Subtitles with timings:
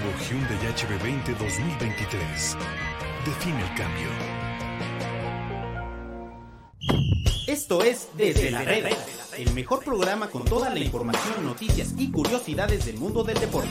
[0.00, 2.56] Nuevo Hyundai HB20 2023.
[3.26, 4.08] Define el cambio.
[7.46, 8.88] Esto es Desde la Reda,
[9.36, 13.68] el mejor programa con toda la información, noticias y curiosidades del mundo del deporte.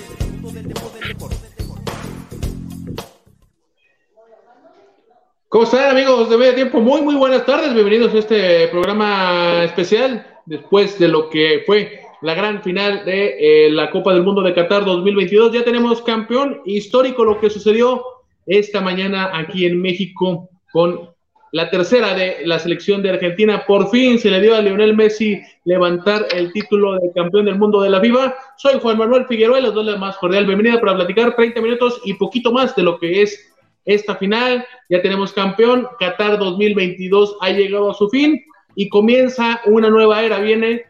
[5.48, 6.80] ¿Cómo están amigos de medio tiempo?
[6.80, 7.74] Muy, muy buenas tardes.
[7.74, 13.36] Bienvenidos a este programa especial después de lo que fue la gran final de
[13.68, 15.54] eh, la Copa del Mundo de Qatar 2022.
[15.54, 18.04] Ya tenemos campeón histórico lo que sucedió
[18.46, 21.10] esta mañana aquí en México con
[21.52, 23.64] la tercera de la selección de Argentina.
[23.66, 27.82] Por fin se le dio a Lionel Messi levantar el título de campeón del mundo
[27.82, 28.36] de la FIFA.
[28.58, 32.14] Soy Juan Manuel Figueroa, les doy la más cordial bienvenida para platicar 30 minutos y
[32.16, 33.50] poquito más de lo que es
[33.86, 34.66] esta final.
[34.90, 35.88] Ya tenemos campeón.
[36.00, 38.44] Qatar 2022 ha llegado a su fin
[38.76, 40.40] y comienza una nueva era.
[40.40, 40.84] Viene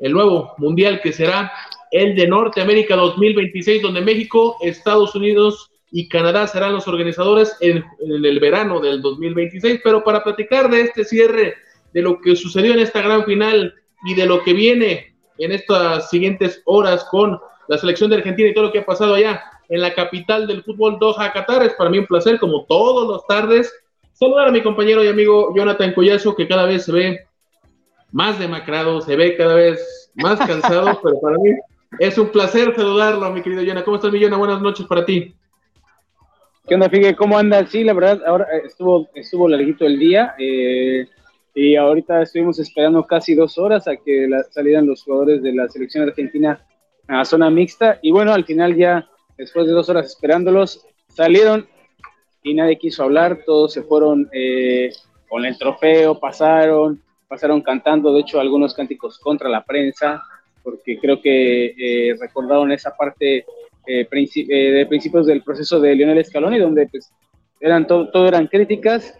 [0.00, 1.52] el nuevo mundial que será
[1.90, 8.40] el de Norteamérica 2026, donde México, Estados Unidos y Canadá serán los organizadores en, el
[8.40, 9.80] verano del 2026.
[9.82, 11.54] Pero para platicar de este cierre,
[11.92, 16.10] de lo que sucedió en esta gran final y de lo que viene en estas
[16.10, 19.80] siguientes horas con la selección de Argentina y todo lo que ha pasado allá en
[19.80, 23.72] la capital del fútbol Doha, Qatar, es para mí un placer, como todos los tardes,
[24.12, 27.25] saludar a mi compañero y amigo Jonathan Collazo, que cada vez se ve
[28.12, 31.50] más demacrado, se ve cada vez más cansado, pero para mí
[31.98, 33.84] es un placer saludarlo, mi querido Jonah.
[33.84, 35.34] ¿Cómo estás, mi Buenas noches para ti.
[36.66, 37.14] ¿Qué onda, Figue?
[37.14, 37.70] ¿Cómo andas?
[37.70, 41.06] Sí, la verdad, ahora eh, estuvo, estuvo larguito el día eh,
[41.54, 46.08] y ahorita estuvimos esperando casi dos horas a que salieran los jugadores de la selección
[46.08, 46.60] argentina
[47.06, 51.68] a zona mixta y bueno, al final ya, después de dos horas esperándolos, salieron
[52.42, 54.90] y nadie quiso hablar, todos se fueron eh,
[55.28, 60.22] con el trofeo, pasaron, pasaron cantando, de hecho, algunos cánticos contra la prensa,
[60.62, 63.44] porque creo que eh, recordaron esa parte
[63.86, 67.12] eh, eh, de principios del proceso de Lionel Scaloni, donde pues
[67.60, 69.14] eran todo, eran críticas,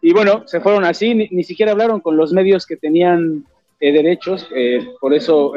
[0.00, 3.44] y bueno, se fueron así, ni, siquiera hablaron con los medios que tenían
[3.80, 4.48] derechos,
[5.00, 5.54] por eso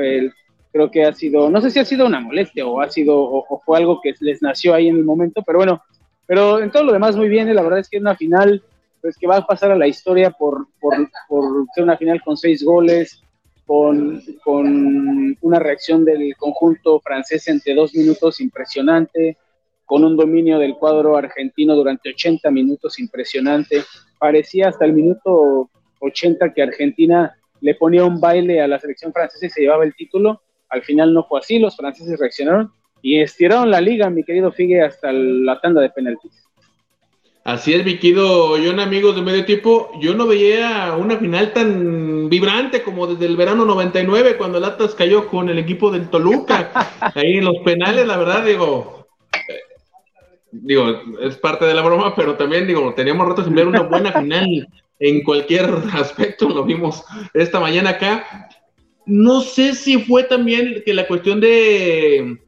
[0.72, 3.62] creo que ha sido, no sé si ha sido una molestia o ha sido, o,
[3.66, 5.84] fue algo que les nació ahí en el momento, pero bueno,
[6.28, 8.64] pero en todo lo demás muy bien, la verdad es que es una final
[9.06, 10.96] pues que va a pasar a la historia por, por,
[11.76, 13.22] ser una final con seis goles,
[13.64, 19.38] con, con, una reacción del conjunto francés entre dos minutos impresionante,
[19.86, 23.84] con un dominio del cuadro argentino durante 80 minutos impresionante.
[24.18, 29.46] Parecía hasta el minuto 80 que Argentina le ponía un baile a la selección francesa
[29.46, 30.42] y se llevaba el título.
[30.70, 32.72] Al final no fue así, los franceses reaccionaron
[33.04, 36.45] y estiraron la liga, mi querido Figue, hasta la tanda de penaltis.
[37.46, 39.92] Así es, mi querido John, amigos de medio tiempo.
[40.02, 44.96] Yo no veía una final tan vibrante como desde el verano 99, cuando el Atlas
[44.96, 46.72] cayó con el equipo del Toluca.
[47.14, 49.06] Ahí en los penales, la verdad, digo,
[49.48, 49.60] eh,
[50.52, 50.88] digo,
[51.22, 54.68] es parte de la broma, pero también, digo, teníamos rato sin ver una buena final
[54.98, 56.50] en cualquier aspecto.
[56.50, 57.04] Lo vimos
[57.36, 58.50] esta mañana acá.
[59.06, 62.40] No sé si fue también que la cuestión de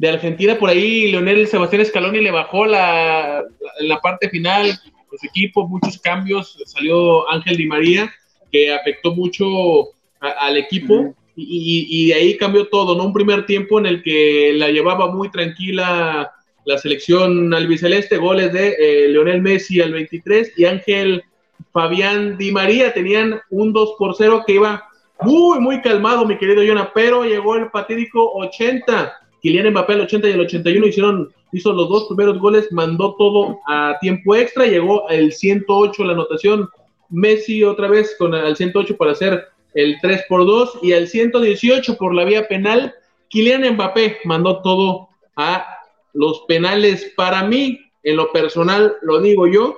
[0.00, 3.44] de Argentina, por ahí Leonel Sebastián Scaloni le bajó la,
[3.80, 4.68] la, parte final,
[5.12, 8.10] los equipos, muchos cambios, salió Ángel Di María,
[8.50, 13.04] que afectó mucho al equipo, y, y, de ahí cambió todo, ¿no?
[13.04, 16.32] Un primer tiempo en el que la llevaba muy tranquila
[16.64, 21.24] la selección albiceleste, goles de eh, Leonel Messi al 23 y Ángel
[21.72, 24.82] Fabián Di María tenían un 2 por 0 que iba
[25.20, 30.28] muy, muy calmado, mi querido Jonah, pero llegó el fatídico 80 Kylian Mbappé al 80
[30.28, 35.08] y al 81 hicieron, hizo los dos primeros goles, mandó todo a tiempo extra, llegó
[35.08, 36.68] el 108 la anotación,
[37.08, 41.96] Messi otra vez con el 108 para hacer el 3 por 2 y al 118
[41.96, 42.94] por la vía penal,
[43.28, 45.64] Kylian Mbappé mandó todo a
[46.12, 47.12] los penales.
[47.16, 49.76] Para mí, en lo personal, lo digo yo,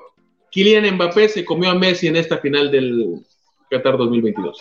[0.51, 3.21] Kylian Mbappé se comió a Messi en esta final del
[3.71, 4.59] Qatar 2022.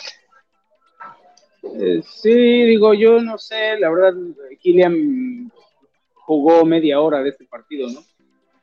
[1.63, 4.13] Eh, sí, digo, yo no sé, la verdad,
[4.59, 5.51] Kylian
[6.13, 8.01] jugó media hora de este partido, ¿no?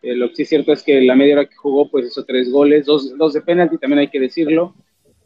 [0.02, 2.24] Eh, lo que sí es cierto es que la media hora que jugó, pues hizo
[2.24, 4.74] tres goles, dos, dos de penalti, también hay que decirlo.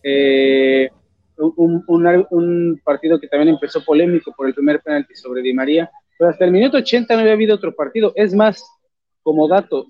[0.02, 0.91] Eh,
[1.37, 6.31] un, un, partido que también empezó polémico por el primer penalti sobre Di María, pero
[6.31, 8.12] hasta el minuto 80 no había habido otro partido.
[8.14, 8.64] Es más,
[9.23, 9.87] como dato,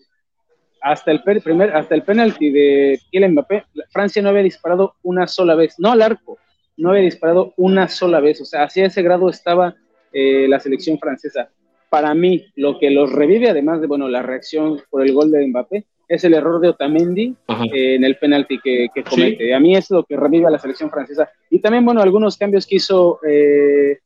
[0.81, 5.55] hasta el, primer, hasta el penalti de Kylian Mbappé, Francia no había disparado una sola
[5.55, 6.39] vez, no al arco,
[6.77, 9.75] no había disparado una sola vez, o sea, hacia ese grado estaba
[10.13, 11.51] eh, la selección francesa.
[11.91, 15.47] Para mí, lo que los revive, además de, bueno, la reacción por el gol de
[15.47, 17.35] Mbappé, es el error de Otamendi
[17.73, 19.55] eh, en el penalti que, comete.
[19.55, 21.31] A mí es lo que revive a la selección francesa.
[21.51, 23.99] Y también, bueno, algunos cambios que hizo eh,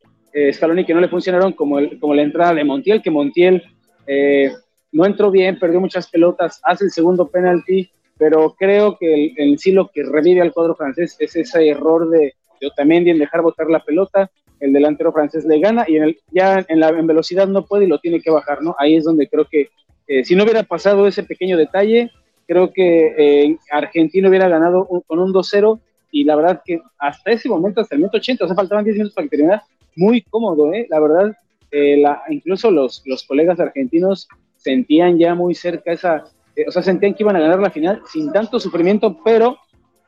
[0.52, 3.62] Scaloni que no le funcionaron, como, el, como la entrada de Montiel, que Montiel
[4.06, 4.52] eh,
[4.92, 9.72] no entró bien, perdió muchas pelotas, hace el segundo penalti, pero creo que en sí
[9.72, 13.68] lo que revive al cuadro francés es ese error de, de Otamendi en dejar botar
[13.68, 14.30] la pelota,
[14.60, 17.84] el delantero francés le gana y en el, ya en, la, en velocidad no puede
[17.84, 18.74] y lo tiene que bajar, ¿no?
[18.78, 19.68] Ahí es donde creo que
[20.08, 22.10] eh, si no hubiera pasado ese pequeño detalle,
[22.46, 25.80] creo que eh, Argentina hubiera ganado con un 2-0
[26.10, 29.14] y la verdad que hasta ese momento, hasta el minuto 80, o faltaban 10 minutos
[29.14, 29.64] para que terminara,
[29.96, 30.86] muy cómodo, ¿eh?
[30.88, 31.36] La verdad,
[31.70, 36.24] eh, incluso los, los colegas argentinos sentían ya muy cerca esa,
[36.54, 39.58] eh, o sea, sentían que iban a ganar la final sin tanto sufrimiento, pero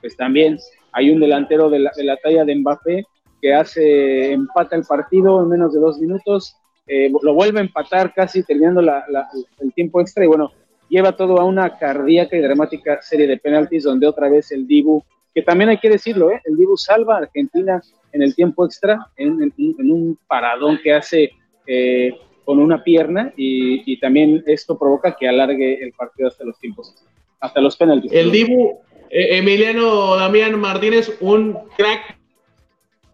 [0.00, 0.58] pues también
[0.92, 3.04] hay un delantero de la, de la talla de Mbappé
[3.40, 6.56] que hace, empata el partido en menos de dos minutos,
[6.86, 10.52] eh, lo vuelve a empatar casi terminando el tiempo extra y bueno,
[10.88, 15.02] lleva todo a una cardíaca y dramática serie de penaltis donde otra vez el Dibu,
[15.34, 16.40] que también hay que decirlo, ¿eh?
[16.44, 17.82] el Dibu salva a Argentina
[18.12, 21.30] en el tiempo extra, en, un paradón que hace
[21.66, 22.14] eh,
[22.44, 26.94] con una pierna y, y, también esto provoca que alargue el partido hasta los tiempos,
[27.38, 28.10] hasta los penaltis.
[28.10, 28.78] El Dibu,
[29.10, 32.18] Emiliano Damián Martínez, un crack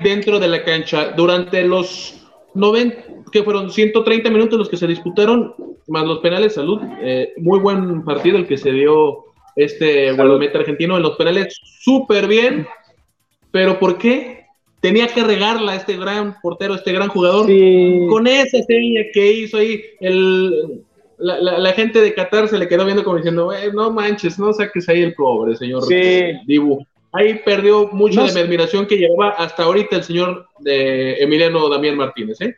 [0.00, 1.12] dentro de la cancha.
[1.12, 5.54] Durante los 90, que fueron 130 minutos los que se disputaron,
[5.88, 6.80] más los penales, salud.
[7.00, 9.24] Eh, muy buen partido el que se dio
[9.56, 12.66] este guardameta argentino en los penales, súper bien.
[13.50, 14.46] Pero ¿por qué?
[14.80, 18.06] Tenía que regarla este gran portero, este gran jugador, sí.
[18.08, 19.82] con esa serie que hizo ahí.
[20.00, 20.84] El,
[21.18, 24.52] la, la, la, gente de Qatar se le quedó viendo como diciendo, no manches, no
[24.52, 26.40] saques ahí el cobre, señor sí.
[26.46, 26.84] Dibu.
[27.12, 31.68] Ahí perdió mucho no, de mi admiración que llevaba hasta ahorita el señor de Emiliano
[31.68, 32.56] Damián Martínez, ¿eh?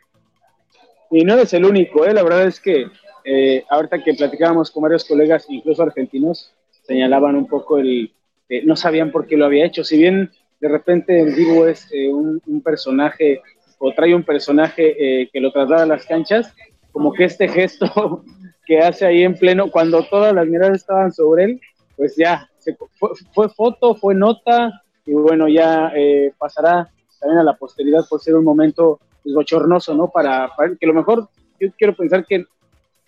[1.11, 2.13] Y no es el único, ¿eh?
[2.13, 2.87] La verdad es que
[3.23, 6.53] eh, ahorita que platicábamos con varios colegas, incluso argentinos,
[6.87, 8.11] señalaban un poco el,
[8.49, 9.83] eh, no sabían por qué lo había hecho.
[9.83, 13.41] Si bien de repente el Dibu es eh, un, un, personaje
[13.77, 16.53] o trae un personaje eh, que lo traslada a las canchas,
[16.91, 18.23] como que este gesto
[18.67, 21.61] que hace ahí en pleno, cuando todas las miradas estaban sobre él,
[21.95, 27.43] pues ya, se, fue, fue, foto, fue nota, y bueno, ya eh, pasará también a
[27.43, 30.09] la posteridad por ser un momento pues, bochornoso, ¿no?
[30.09, 31.29] Para, para que a lo mejor
[31.59, 32.45] yo quiero pensar que,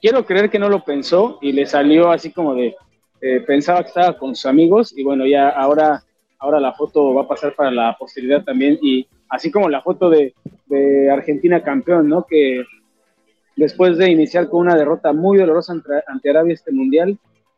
[0.02, 2.76] quiero creer que no lo pensó y le salió así como de,
[3.22, 6.04] eh, pensaba que estaba con sus amigos y bueno, ya ahora,
[6.40, 10.10] ahora la foto va a pasar para la posteridad también y así como la foto
[10.10, 10.34] de,
[10.68, 12.26] de Argentina campeón, ¿no?
[12.26, 12.64] Que
[13.60, 17.18] después de iniciar con una derrota muy dolorosa ante, ante Arabia este mundial,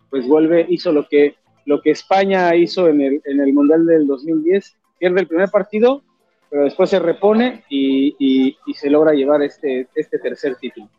[0.09, 4.07] pues vuelve, hizo lo que, lo que España hizo en el, en el mundial del
[4.07, 6.01] 2010, pierde el primer partido,
[6.49, 10.89] pero después se repone y, y, y se logra llevar este, este tercer título.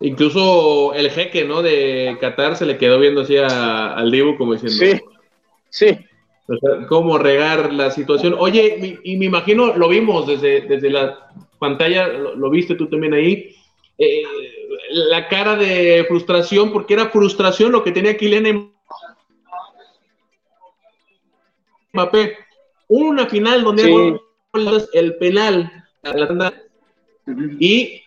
[0.00, 1.60] Incluso el jeque, ¿no?
[1.60, 4.78] De Qatar se le quedó viendo así a, al Dibu como diciendo.
[4.78, 5.02] Sí,
[5.68, 5.98] sí.
[6.48, 8.34] O sea, cómo regar la situación.
[8.38, 13.12] Oye, y me imagino, lo vimos desde, desde la pantalla, lo, lo viste tú también
[13.12, 13.54] ahí,
[13.98, 14.22] eh,
[14.90, 18.72] la cara de frustración, porque era frustración lo que tenía Kylian
[21.92, 22.36] Mbappé.
[22.88, 24.88] Una final donde sí.
[24.94, 25.70] el penal
[27.58, 28.02] y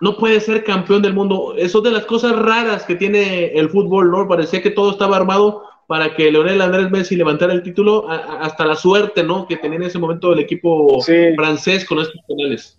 [0.00, 1.54] no puede ser campeón del mundo.
[1.56, 4.28] Eso es de las cosas raras que tiene el fútbol, ¿no?
[4.28, 8.76] Parecía que todo estaba armado para que Leonel Andrés Messi levantara el título, hasta la
[8.76, 9.46] suerte, ¿no?
[9.46, 11.34] Que tenía en ese momento el equipo sí.
[11.36, 12.78] francés con estos penales.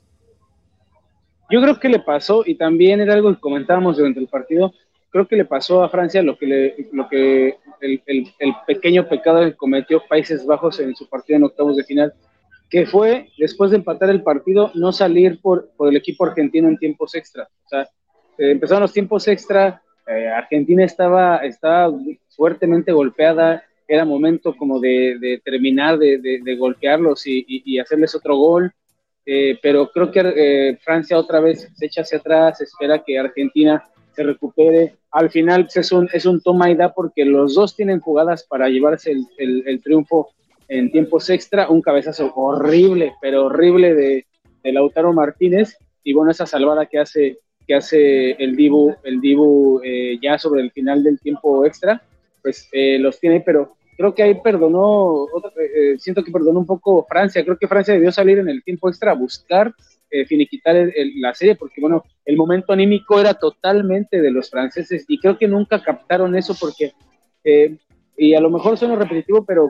[1.49, 4.73] Yo creo que le pasó, y también era algo que comentábamos durante el partido,
[5.09, 9.41] creo que le pasó a Francia lo que, le, lo que el, el, pequeño pecado
[9.41, 12.13] que cometió Países Bajos en su partido en octavos de final,
[12.69, 16.77] que fue, después de empatar el partido, no salir por, por el equipo argentino en
[16.77, 17.47] tiempos extra.
[17.65, 17.83] O sea,
[18.37, 21.93] eh, empezaron los tiempos extra, eh, Argentina estaba, estaba
[22.29, 28.35] fuertemente golpeada, era momento como de, de terminar, de, de, golpearlos y, y, hacerles otro
[28.35, 28.73] gol,
[29.27, 33.83] eh, pero creo que eh, Francia otra vez se echa hacia atrás, espera que Argentina
[34.15, 34.95] se recupere.
[35.11, 38.69] Al final es un, es un toma y da porque los dos tienen jugadas para
[38.69, 40.29] llevarse el, el, el triunfo
[40.69, 44.25] en tiempos extra, un cabezazo horrible, pero horrible de,
[44.63, 49.81] de Lautaro Martínez, y bueno, esa salvada que hace, que hace el Dibu, el Dibu
[49.83, 52.01] eh, ya sobre el final del tiempo extra,
[52.41, 56.65] pues eh, los tiene, pero creo que ahí perdonó, otro, eh, siento que perdonó un
[56.65, 59.73] poco Francia, creo que Francia debió salir en el tiempo extra a buscar
[60.09, 65.03] eh, finiquitar el, la serie, porque bueno, el momento anímico era totalmente de los franceses,
[65.09, 66.93] y creo que nunca captaron eso porque,
[67.43, 67.75] eh,
[68.15, 69.69] y a lo mejor suena repetitivo, pero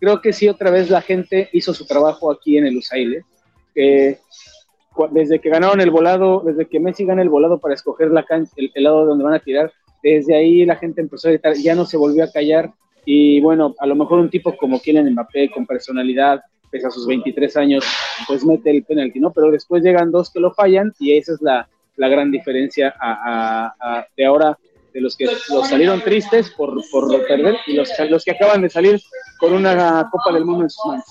[0.00, 3.22] creo que sí otra vez la gente hizo su trabajo aquí en el USAIL.
[3.76, 4.18] Eh,
[5.12, 8.52] desde que ganaron el volado, desde que Messi gana el volado para escoger la cancha,
[8.56, 11.76] el, el, lado donde van a tirar, desde ahí la gente empezó a gritar, ya
[11.76, 12.72] no se volvió a callar.
[13.06, 17.06] Y bueno, a lo mejor un tipo como Kylian Mbappé, con personalidad, pese a sus
[17.06, 17.84] 23 años,
[18.26, 19.32] pues mete el penalti, ¿no?
[19.32, 22.94] Pero después llegan dos que lo fallan y esa es la, la gran diferencia
[24.16, 24.58] de ahora
[24.92, 28.70] de los que los salieron tristes por, por perder y los, los que acaban de
[28.70, 29.00] salir
[29.38, 31.04] con una Copa del Mundo en sus manos.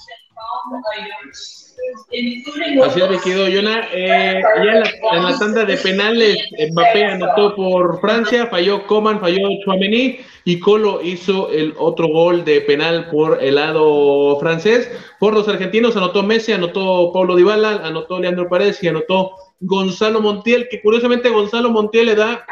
[2.84, 3.88] Así es, mi querido Yona.
[3.92, 4.84] Eh, ya
[5.18, 6.38] en la, tanda de penales,
[6.72, 12.62] Mbappé anotó por Francia, falló Coman, falló Chouameni y Colo hizo el otro gol de
[12.62, 14.90] penal por el lado francés.
[15.20, 20.68] Por los argentinos anotó Messi, anotó Pablo Dybala, anotó Leandro Paredes y anotó Gonzalo Montiel,
[20.70, 22.46] que curiosamente Gonzalo Montiel le da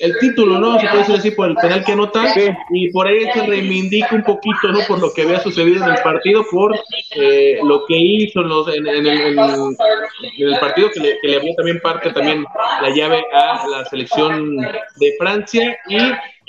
[0.00, 0.78] el título, ¿no?
[0.78, 2.34] Se puede decir así por el penal que anota
[2.70, 4.80] y por ahí se reivindica un poquito, ¿no?
[4.86, 6.74] Por lo que había sucedido en el partido, por
[7.16, 8.40] eh, lo que hizo
[8.72, 12.44] en, el, el, partido que le, que le abrió también parte también
[12.82, 15.98] la llave a la selección de Francia y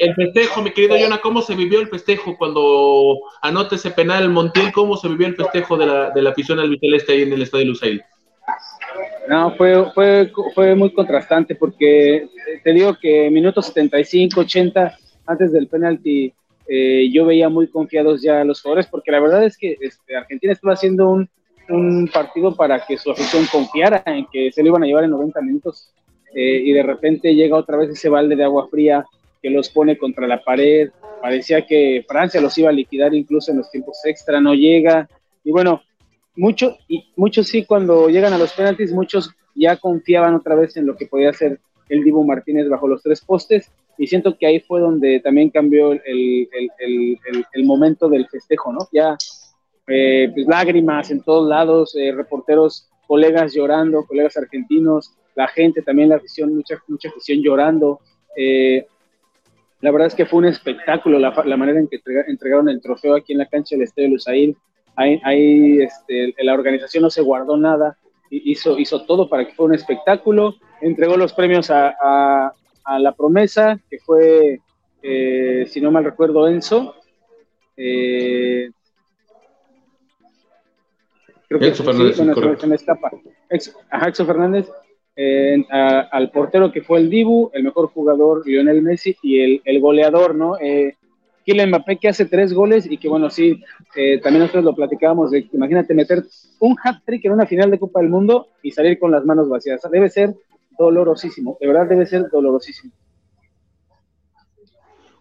[0.01, 4.71] el festejo, mi querido Yona, ¿cómo se vivió el festejo cuando anota ese penal Montiel?
[4.71, 7.43] ¿Cómo se vivió el festejo de la, de la afición al Viteleste ahí en el
[7.43, 8.03] estadio Lusail?
[9.27, 12.27] No, fue, fue, fue muy contrastante porque
[12.63, 16.33] te digo que minutos 75, 80 antes del penalti
[16.67, 20.53] eh, yo veía muy confiados ya los jugadores porque la verdad es que este, Argentina
[20.53, 21.29] estaba haciendo un,
[21.69, 25.11] un, partido para que su afición confiara en que se lo iban a llevar en
[25.11, 25.93] 90 minutos
[26.33, 29.05] eh, y de repente llega otra vez ese balde de agua fría
[29.41, 30.89] que los pone contra la pared.
[31.21, 35.09] Parecía que Francia los iba a liquidar incluso en los tiempos extra, no llega.
[35.43, 35.81] Y bueno,
[36.35, 40.85] muchos, y muchos sí, cuando llegan a los penaltis, muchos ya confiaban otra vez en
[40.85, 41.59] lo que podía hacer
[41.89, 45.91] el Dibu Martínez bajo los tres postes, y siento que ahí fue donde también cambió
[45.91, 47.19] el, el,
[47.53, 48.87] el, momento del festejo, ¿no?
[48.91, 49.15] Ya
[49.87, 56.09] eh, pues lágrimas en todos lados, eh, reporteros, colegas llorando, colegas argentinos, la gente también,
[56.09, 57.99] la afición, mucha, mucha afición llorando.
[58.35, 58.87] Eh,
[59.81, 63.15] la verdad es que fue un espectáculo la, la manera en que entregaron el trofeo
[63.15, 64.55] aquí en la cancha del Estadio Lusail
[64.95, 67.97] ahí, este, la organización no se guardó nada,
[68.29, 72.53] hizo, hizo todo para que fuera un espectáculo, entregó los premios a,
[72.99, 74.59] la promesa, que fue,
[75.01, 76.95] eh, si no mal recuerdo, Enzo.
[77.77, 78.69] Eh,
[81.47, 82.17] creo que Fernández,
[82.59, 83.11] se me escapa.
[83.49, 84.69] Exo Fernández,
[85.15, 89.79] eh, al portero que fue el Dibu, el mejor jugador Lionel Messi y el, el
[89.79, 90.57] goleador, ¿no?
[91.51, 93.61] Kylian Mbappé que hace tres goles y que bueno, sí,
[93.95, 96.23] eh, también nosotros lo platicábamos, de, imagínate meter
[96.59, 99.81] un hat-trick en una final de Copa del Mundo y salir con las manos vacías.
[99.91, 100.33] Debe ser
[100.77, 102.93] dolorosísimo, de verdad debe ser dolorosísimo.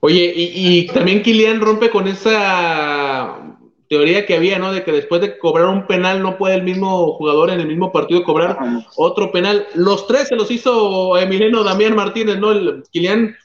[0.02, 4.72] Oye, y, también Kylian rompe con esa teoría que había, ¿no?
[4.72, 7.92] De que después de cobrar un penal no puede el mismo jugador en el mismo
[7.92, 8.56] partido cobrar
[8.96, 9.66] otro penal.
[9.74, 12.52] Los tres se los hizo Emiliano Damián Martínez, ¿no?
[12.52, 13.36] El Kylian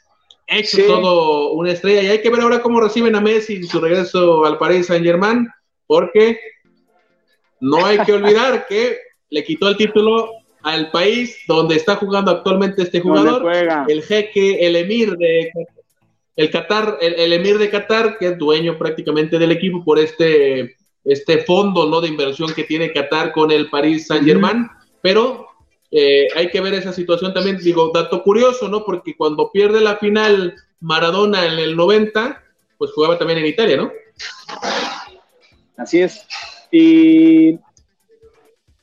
[0.48, 2.04] hecho todo una estrella.
[2.04, 5.48] Y hay que ver ahora cómo reciben a Messi su regreso al Paris Saint Germain,
[5.88, 6.40] porque
[7.60, 8.98] no hay que olvidar que
[9.30, 10.30] le quitó el título
[10.62, 13.46] al país donde está jugando actualmente este jugador,
[13.88, 15.52] el jeque, el emir de
[16.36, 21.44] el Qatar, el, emir de Qatar, que es dueño prácticamente del equipo por este, este
[21.44, 22.02] fondo ¿no?
[22.02, 24.68] de inversión que tiene Qatar con el Paris Saint Germain,
[25.02, 25.48] pero
[25.92, 28.84] eh, hay que ver esa situación también, digo, dato curioso, ¿no?
[28.84, 32.44] Porque cuando pierde la final Maradona en el 90,
[32.78, 33.92] pues jugaba también en Italia, ¿no?
[35.78, 36.28] Así es.
[36.72, 37.60] Y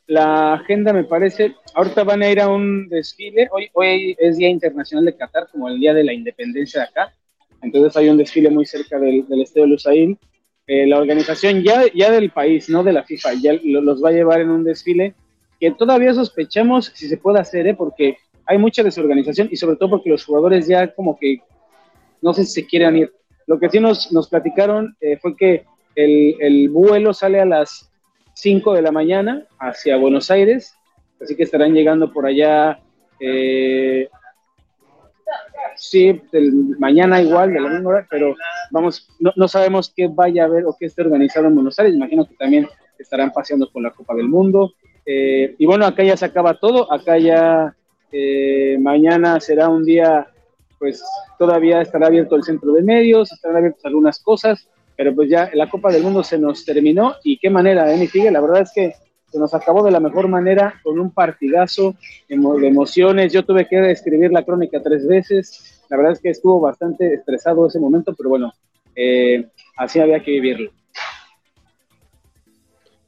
[0.06, 4.48] la agenda me parece, ahorita van a ir a un desfile, hoy, hoy es Día
[4.48, 7.14] Internacional de Qatar, como el Día de la Independencia de acá,
[7.62, 10.18] entonces hay un desfile muy cerca del, del Estadio Lusail.
[10.66, 14.12] Eh, la organización ya, ya del país, no de la FIFA, ya los va a
[14.12, 15.14] llevar en un desfile
[15.62, 17.74] que todavía sospechamos si se puede hacer, ¿eh?
[17.74, 21.40] porque hay mucha desorganización y sobre todo porque los jugadores ya como que
[22.20, 23.12] no sé si se quieren ir.
[23.46, 25.64] Lo que sí nos, nos platicaron eh, fue que
[25.94, 27.92] el, el, vuelo sale a las
[28.34, 30.74] 5 de la mañana hacia Buenos Aires,
[31.22, 32.80] así que estarán llegando por allá,
[33.20, 34.08] eh,
[35.76, 36.20] sí,
[36.80, 38.34] mañana igual, de la misma hora, pero
[38.72, 41.94] vamos, no, no, sabemos qué vaya a haber o qué esté organizado en Buenos Aires,
[41.94, 42.66] imagino que también
[42.98, 44.72] estarán paseando por la Copa del Mundo,
[45.04, 47.74] eh, y bueno, acá ya se acaba todo, acá ya
[48.12, 50.28] eh, mañana será un día,
[50.78, 51.02] pues
[51.38, 55.68] todavía estará abierto el centro de medios, estarán abiertas algunas cosas, pero pues ya la
[55.68, 58.94] Copa del Mundo se nos terminó y qué manera, ¿eh, mi La verdad es que
[59.32, 61.94] se nos acabó de la mejor manera con un partidazo
[62.28, 62.34] de
[62.68, 63.32] emociones.
[63.32, 65.82] Yo tuve que escribir la crónica tres veces.
[65.88, 68.52] La verdad es que estuvo bastante estresado ese momento, pero bueno,
[68.94, 70.70] eh, así había que vivirlo.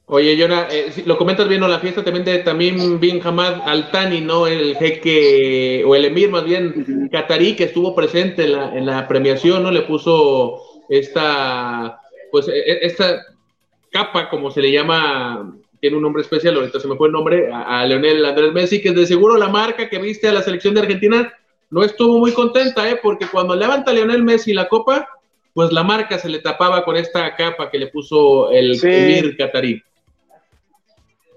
[0.07, 1.67] Oye, Yona, eh, lo comentas bien, ¿no?
[1.67, 4.45] La fiesta también de Tamim bin Hamad Al Thani, ¿no?
[4.45, 9.07] El jeque, o el emir más bien, catarí, que estuvo presente en la, en la
[9.07, 9.71] premiación, ¿no?
[9.71, 11.99] Le puso esta,
[12.31, 13.19] pues, e, e, esta
[13.91, 17.51] capa, como se le llama, tiene un nombre especial, ahorita se me fue el nombre,
[17.51, 20.75] a, a Leonel Andrés Messi, que de seguro la marca que viste a la selección
[20.75, 21.33] de Argentina
[21.71, 22.99] no estuvo muy contenta, ¿eh?
[23.01, 25.07] porque cuando levanta Leonel Messi la copa,
[25.55, 28.87] pues la marca se le tapaba con esta capa que le puso el Sí.
[28.87, 29.81] emir catarí.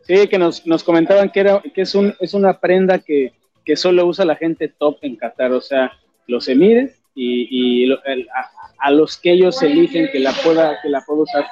[0.09, 3.33] Sí, que nos, nos comentaban que, era, que es, un, es una prenda que,
[3.65, 5.93] que solo usa la gente top en Qatar, o sea,
[6.27, 8.51] los emires y, y lo- el- a,
[8.89, 11.45] a los que ellos eligen que la pueda que la pueda usar,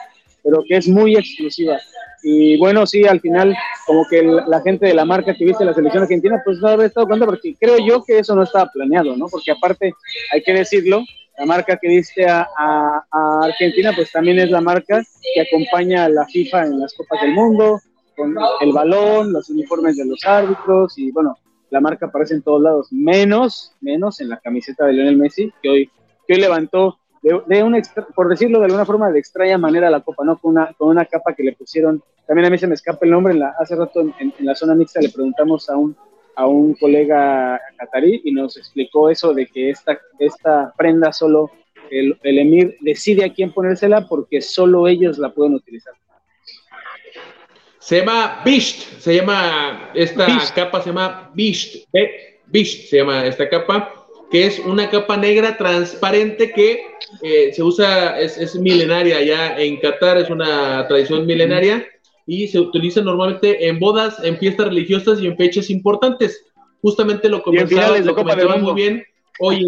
[0.42, 1.78] pero que es muy exclusiva.
[2.22, 3.54] Y bueno, sí, al final,
[3.86, 6.68] como que el- la gente de la marca que viste la selección argentina, pues no
[6.68, 9.26] haber estado cuenta, porque creo yo que eso no estaba planeado, ¿no?
[9.28, 9.92] Porque aparte,
[10.32, 11.04] hay que decirlo,
[11.38, 15.02] la marca que viste a, a- a Argentina, pues también es la marca
[15.34, 17.80] que acompaña a la FIFA en las Copas del Mundo,
[18.16, 21.36] con el balón, los uniformes de los árbitros y bueno,
[21.70, 25.68] la marca aparece en todos lados, menos, menos en la camiseta de Lionel Messi, que
[25.68, 25.90] hoy,
[26.26, 27.80] que hoy levantó de, de una,
[28.14, 30.38] por decirlo de alguna forma, de extraña manera la copa, ¿no?
[30.38, 33.10] Con una, con una capa que le pusieron, también a mí se me escapa el
[33.10, 35.96] nombre, en la, hace rato en, en- en la zona mixta le preguntamos a un,
[36.36, 41.50] a un colega catarí y nos explicó eso de que esta, esta prenda solo
[41.90, 45.94] el, el emir decide a quién ponérsela porque solo ellos la pueden utilizar.
[47.86, 50.26] Se llama Bisht, se llama, esta
[50.56, 52.10] capa se llama Bisht, B-
[52.46, 53.92] Bisht se llama esta capa,
[54.28, 56.80] que es una capa negra transparente que
[57.22, 61.86] eh, se usa, es, es milenaria ya en Qatar, es una tradición milenaria
[62.26, 66.44] y se utiliza normalmente en bodas, en fiestas religiosas y en fechas importantes.
[66.82, 69.04] Justamente lo comenzaba, lo comentabas muy bien.
[69.38, 69.64] Hoy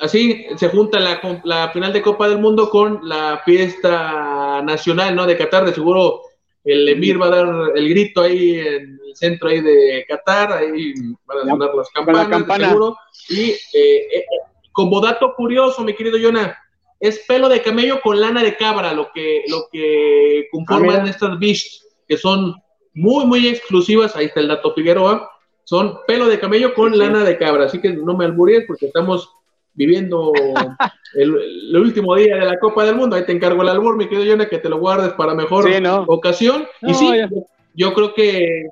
[0.00, 5.26] así se junta la, la final de Copa del Mundo con la fiesta nacional, ¿no?
[5.26, 6.22] De Qatar, de seguro
[6.64, 10.92] el Emir va a dar el grito ahí en el centro ahí de Qatar, ahí
[11.26, 12.68] van a sonar las la campanas, campana.
[12.68, 12.96] seguro.
[13.28, 14.24] Y eh, eh,
[14.72, 16.58] como dato curioso, mi querido Jonah,
[17.00, 21.38] es pelo de camello con lana de cabra, lo que, lo que conforman Ah, estas
[21.38, 22.54] bish, que son
[22.94, 25.30] muy, muy exclusivas, ahí está el dato Figueroa,
[25.64, 26.98] son pelo de camello con Sí.
[26.98, 29.30] lana de cabra, así que no me alburies porque estamos
[29.74, 30.32] viviendo
[31.14, 31.34] el,
[31.70, 34.30] el último día de la Copa del Mundo, ahí te encargo el albur, mi querido
[34.32, 36.02] Jonah, que te lo guardes para mejor Sí, ¿no?
[36.08, 36.66] ocasión.
[36.82, 37.28] y sí, ya.
[37.74, 38.68] yo creo que...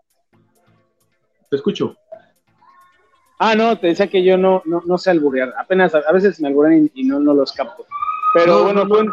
[1.50, 1.96] Te escucho.
[3.38, 5.52] Ah, no, te decía que yo no, no, no sé alburear.
[5.58, 7.84] Apenas a, a veces me alburean y, y no, no los capto.
[8.34, 9.08] Pero No, bueno, no, fue el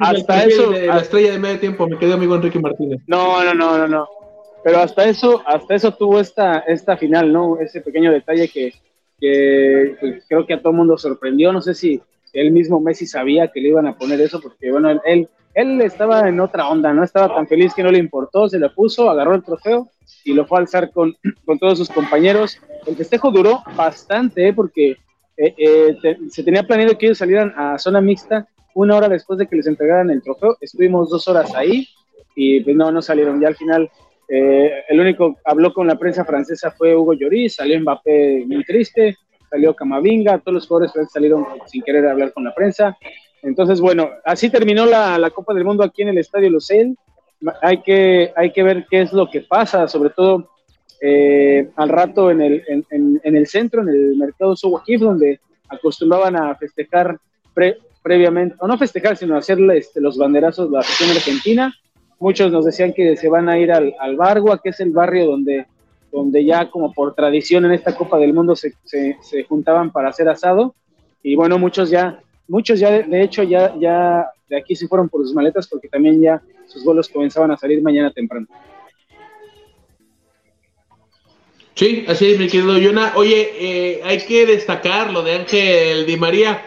[0.00, 3.00] Hasta perfil eso- de la estrella de medio tiempo, mi querido amigo Enrique Martínez.
[3.06, 4.08] no, no, no, no, no.
[4.64, 7.58] Pero hasta eso, hasta eso tuvo esta, esta final, ¿no?
[7.60, 8.72] Ese pequeño detalle que,
[9.18, 11.52] que pues, creo que a todo el mundo sorprendió.
[11.52, 12.00] No sé si
[12.32, 16.28] él mismo Messi sabía que le iban a poner eso, porque bueno, él, él, estaba
[16.28, 19.34] en otra onda, no estaba tan feliz que no le importó, se lo puso, agarró
[19.34, 19.88] el trofeo
[20.24, 22.58] y lo fue a alzar con, con todos sus compañeros.
[22.86, 24.52] El festejo duró bastante, ¿eh?
[24.52, 24.96] porque
[25.36, 29.46] eh, eh, se tenía planeado que ellos salieran a zona mixta una hora después de
[29.46, 30.56] que les entregaran el trofeo.
[30.60, 31.88] Estuvimos dos horas ahí
[32.34, 33.40] y pues no, no salieron.
[33.40, 33.90] Ya al final,
[34.28, 38.64] eh, el único que habló con la prensa francesa fue Hugo Lloris, salió Mbappé muy
[38.64, 39.16] triste,
[39.50, 42.96] salió Camavinga, todos los jugadores salieron sin querer hablar con la prensa.
[43.42, 46.96] Entonces, bueno, así terminó la, la Copa del Mundo aquí en el Estadio Lusail.
[47.62, 50.50] Hay que, hay que ver qué es lo que pasa, sobre todo
[51.00, 55.40] eh, al rato en el, en, en- en el centro, en el mercado Suwakif, donde
[55.68, 57.16] acostumbraban a festejar
[57.54, 61.74] pre- previamente, o no festejar, sino hacerle este, los banderazos de la selección argentina.
[62.20, 65.26] Muchos nos decían que se van a ir al, al Bargua, que es el barrio
[65.26, 65.66] donde,
[66.10, 70.08] donde ya como por tradición en esta Copa del Mundo se, se, se juntaban para
[70.08, 70.74] hacer asado.
[71.22, 75.22] Y bueno, muchos ya, muchos ya, de, hecho, ya, ya de aquí se fueron por
[75.22, 78.46] sus maletas porque también ya sus vuelos comenzaban a salir mañana temprano.
[81.74, 83.12] Sí, así es, mi querido Yona.
[83.14, 86.60] Oye, eh, hay que destacar lo de Ángel Di María.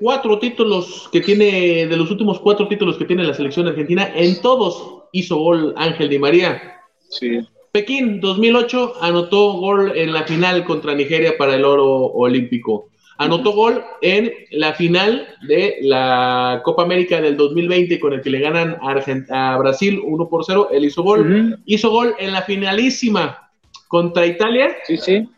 [0.00, 4.40] Cuatro títulos que tiene, de los últimos cuatro títulos que tiene la selección argentina, en
[4.42, 6.80] todos hizo gol Ángel Di María.
[7.08, 7.40] Sí.
[7.72, 12.88] Pekín 2008 anotó gol en la final contra Nigeria para el oro olímpico.
[13.16, 18.40] Anotó gol en la final de la Copa América del 2020 con el que le
[18.40, 20.68] ganan a, Argent- a Brasil 1 por 0.
[20.72, 21.56] Él hizo gol.
[21.66, 23.50] Hizo gol en la finalísima
[23.86, 25.28] contra Italia Sí, sí.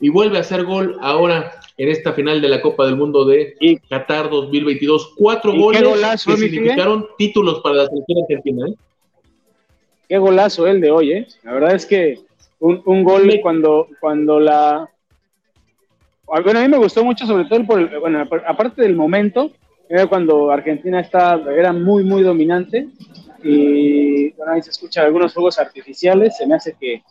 [0.00, 3.56] y vuelve a hacer gol ahora en esta final de la Copa del Mundo de
[3.60, 5.14] Y Qatar 2022.
[5.16, 8.66] Cuatro ¿Y qué goles golazo, que significaron títulos para la selección argentina.
[8.68, 8.74] ¿eh?
[10.08, 11.26] qué golazo el de hoy, ¿eh?
[11.42, 12.18] La verdad es que
[12.60, 14.88] un, un gol cuando, cuando la...
[16.28, 19.50] Ah, Bueno, a mí me gustó mucho, sobre todo por, el- bueno, aparte del momento,
[19.88, 22.88] era cuando Argentina está, era muy, muy dominante
[23.42, 27.02] y bueno, ahí se escuchan algunos fuegos artificiales, se me hace que,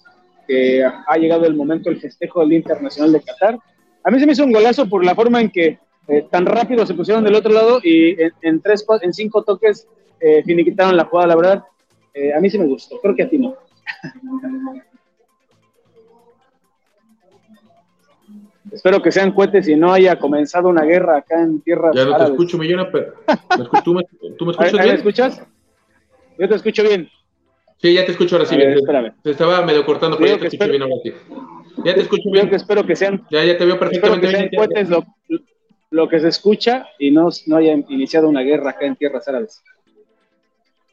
[0.47, 3.58] que ha llegado el momento del festejo del Internacional de Qatar.
[4.04, 6.86] A mí se me hizo un golazo por la forma en que eh, tan rápido
[6.86, 9.88] se pusieron del otro lado y en, en tres, en cinco toques
[10.20, 11.64] eh, finiquitaron la jugada, la verdad.
[12.14, 13.56] Eh, a mí sí me gustó, creo que a ti no.
[18.72, 21.92] Espero que sean cohetes y no haya comenzado una guerra acá en tierra.
[21.94, 23.16] Ya no te escucho, Millona, pero
[23.84, 24.04] ¿tú me,
[24.38, 24.88] tú me escuchas bien?
[24.88, 25.44] ¿Me escuchas?
[26.40, 27.10] Yo te escucho bien.
[27.78, 28.56] Sí, ya te escucho ahora sí.
[28.56, 28.80] bien.
[29.24, 31.14] Se estaba medio cortando, pero ya te escucho bien ahora sí.
[31.84, 32.49] Ya te escucho bien.
[32.49, 33.25] que espero que sean.
[33.29, 34.49] Ya, ya te veo perfectamente bien.
[34.55, 35.05] Cohetes lo,
[35.89, 39.62] lo, que se escucha y no, no haya iniciado una guerra acá en tierras árabes.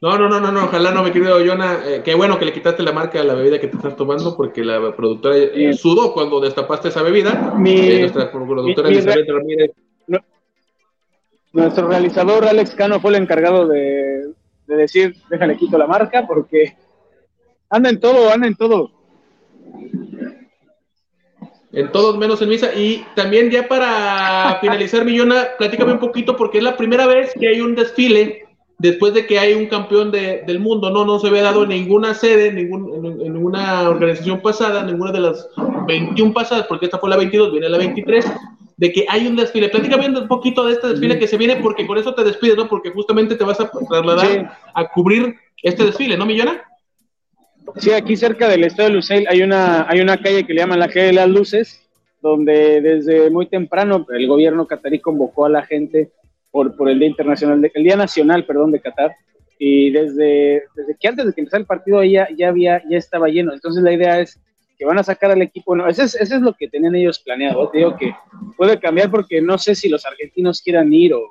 [0.01, 1.79] No, no, no, no, no, ojalá no, me querido Yona.
[1.85, 4.37] Eh, qué bueno que le quitaste la marca a la bebida que te estás tomando,
[4.37, 7.53] porque la productora eh, sudó cuando destapaste esa bebida.
[7.57, 9.71] Mi, eh, nuestra productora Elizabeth Ramírez.
[11.51, 14.31] nuestro realizador Alex Cano fue el encargado de,
[14.67, 16.77] de, decir, déjale quito la marca, porque
[17.69, 18.91] anda en todo, anda en todo.
[21.71, 22.73] En todos menos en misa.
[22.73, 27.47] Y también ya para finalizar, Millona, platícame un poquito, porque es la primera vez que
[27.47, 31.43] hay un desfile después de que hay un campeón del mundo, no, no se había
[31.43, 35.49] dado en ninguna sede, en, ninguna organización pasada, ninguna de las
[35.85, 38.25] 21 pasadas, porque esta fue la 22, viene la 23,
[38.77, 39.67] de que hay un desfile.
[39.67, 42.69] Platícame un poquito de este desfile que se viene, porque con eso te despides, ¿no?
[42.69, 46.63] Porque justamente te vas a trasladar a cubrir este desfile, ¿no, Millona?
[47.77, 50.79] Sí, aquí cerca del Estadio de Luceil hay una, hay una calle que le llaman
[50.79, 51.89] la calle de las luces,
[52.21, 56.11] donde desde muy temprano el gobierno catarí convocó a la gente
[56.51, 59.15] por, por el Día Internacional, el Día Nacional, perdón, de Qatar,
[59.57, 63.27] y desde, desde que antes de que empezara el partido ya, ya, había, ya estaba
[63.27, 63.53] lleno.
[63.53, 64.39] Entonces la idea es
[64.77, 67.19] que van a sacar al equipo, no, eso es, eso es lo que tenían ellos
[67.19, 67.69] planeado.
[67.69, 68.15] Te digo que
[68.55, 71.29] puede cambiar porque no sé si los argentinos quieran ir o,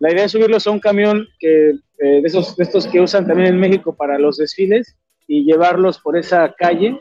[0.00, 3.26] la idea es subirlos a un camión que, eh, de, esos, de estos que usan
[3.26, 7.00] también en México para los desfiles y llevarlos por esa calle,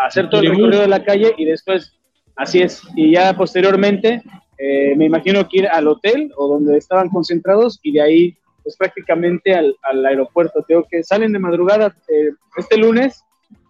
[0.00, 1.92] a hacer todo el recorrido de la calle y después,
[2.36, 4.22] así es, y ya posteriormente
[4.58, 8.76] eh, me imagino que ir al hotel o donde estaban concentrados y de ahí pues
[8.76, 10.64] prácticamente al, aeropuerto.
[10.66, 13.22] Tengo que salen de madrugada eh, este lunes,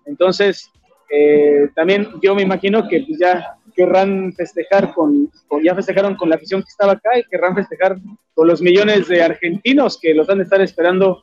[0.07, 0.71] entonces
[1.11, 5.31] eh, también yo me imagino que pues, ya querrán festejar con,
[5.63, 7.97] ya festejaron con la afición que estaba acá y querrán festejar
[8.35, 11.23] con los millones de argentinos que los han de estar esperando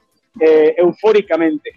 [0.78, 1.72] eufóricamente.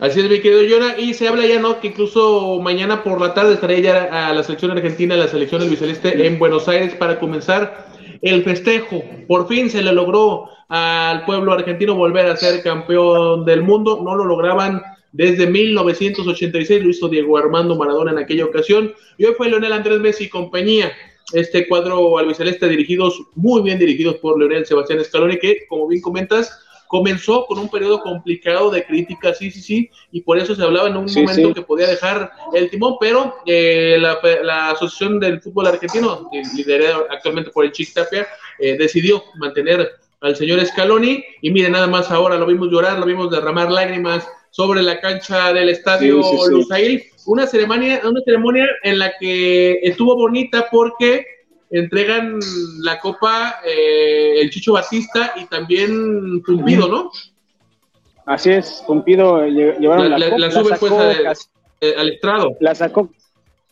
[0.00, 0.98] Así es, mi querido Yona.
[0.98, 1.80] Y se habla ya, ¿no?
[1.80, 5.70] Que incluso mañana por la tarde estaría ya a la selección argentina, la selección del
[5.70, 7.86] Biceleste en Buenos Aires para comenzar
[8.20, 9.02] el festejo.
[9.28, 14.00] Por fin se le logró al pueblo argentino volver a ser campeón del mundo.
[14.02, 14.82] No lo lograban
[15.14, 18.92] desde 1986, lo hizo Diego Armando Maradona en aquella ocasión.
[19.16, 20.92] Y hoy fue Leonel Andrés Messi y compañía.
[21.32, 26.60] Este cuadro albiceleste dirigidos, muy bien dirigidos por Leonel Sebastián Scaloni, que, como bien comentas,
[26.88, 30.88] comenzó con un periodo complicado de crítica, sí, sí, sí, y por eso se hablaba
[30.88, 36.28] en un momento que podía dejar el timón, pero eh, la, Asociación del Fútbol Argentino,
[36.56, 38.26] liderada actualmente por el Chic Tapia,
[38.58, 43.06] eh, decidió mantener al señor Scaloni, y mire, nada más ahora lo vimos llorar, lo
[43.06, 49.12] vimos derramar lágrimas sobre la cancha del estadio Lusail, una ceremonia, una ceremonia en la
[49.18, 51.26] que estuvo bonita porque
[51.70, 52.38] entregan
[52.78, 57.10] la copa eh, el Chicho Batista y también Pumpido, ¿no?
[58.26, 60.92] Así es, Pumpido llevaron la, la, la, sube pues
[61.80, 62.56] eh, al estrado.
[62.60, 63.10] La sacó,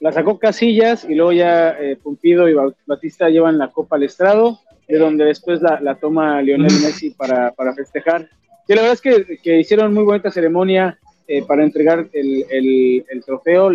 [0.01, 4.59] la sacó Casillas y luego ya eh, Pumpido y Batista llevan la copa al estrado,
[4.88, 8.29] de donde después la, toma Lionel Messi para, para festejar.
[8.68, 10.98] Y la verdad es que, hicieron muy bonita ceremonia
[11.46, 13.70] para entregar el, trofeo,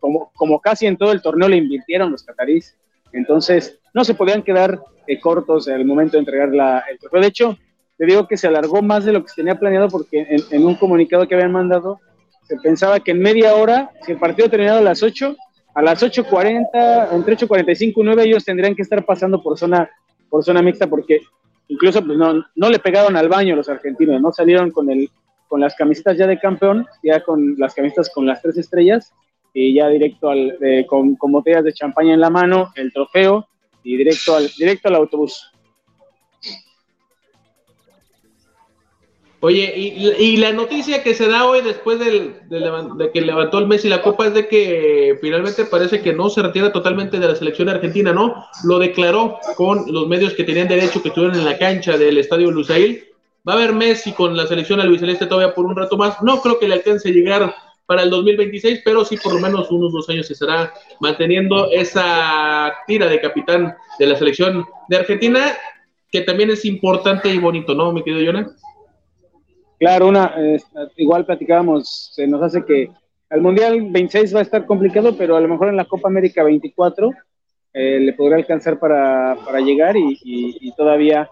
[0.00, 2.76] como, casi en todo el torneo le invirtieron los catarís
[3.14, 7.20] entonces, no se podían quedar eh, cortos el momento de entregar la, el trofeo.
[7.20, 7.58] De hecho,
[7.96, 10.74] te digo que se alargó más de lo que se tenía planeado porque en, un
[10.74, 12.00] comunicado que habían mandado
[12.42, 15.34] se pensaba que en media hora, si el partido terminaba a las 8,
[15.76, 19.88] a las 8.40, entre 8.45 y 9 ellos tendrían que estar pasando por zona,
[20.28, 21.20] por zona mixta porque
[21.68, 25.08] incluso pues, no, no le pegaron al baño los argentinos, no salieron con, el,
[25.48, 29.12] con las camisetas ya de campeón, ya con las camisetas con las tres estrellas
[29.52, 33.46] y ya directo al, con, con, botellas de champaña en la mano, el trofeo
[33.82, 35.53] y directo al, directo al autobús.
[39.46, 43.66] Oye, y, y, la noticia que se da hoy después del, de, que levantó el
[43.66, 47.34] Messi la copa es de que finalmente parece que no se retira totalmente de la
[47.34, 48.46] selección argentina, ¿no?
[48.64, 52.50] Lo declaró con los medios que tenían derecho, que estuvieron en la cancha del estadio
[52.50, 53.04] Lusail.
[53.46, 56.22] Va a haber Messi con la selección albiceleste todavía por un rato más.
[56.22, 57.54] No creo que le alcance a llegar
[57.84, 62.72] para el 2026, pero sí por lo menos unos dos años se estará manteniendo esa
[62.86, 65.52] tira de capitán de la selección de Argentina,
[66.10, 68.48] que también es importante y bonito, ¿no, mi querido Jonah?
[69.84, 70.34] Claro, una,
[70.96, 72.88] igual platicábamos, se nos hace que
[73.28, 76.42] al Mundial 26 va a estar complicado, pero a lo mejor en la Copa América
[76.42, 77.10] 24
[77.74, 81.28] eh, le podría alcanzar para, para llegar y, todavía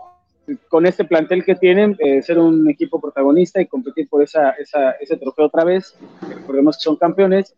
[0.68, 4.90] con este plantel que tienen, eh, ser un equipo protagonista y competir por esa, esa,
[5.00, 5.96] ese trofeo otra vez.
[6.20, 7.54] Recordemos que son campeones.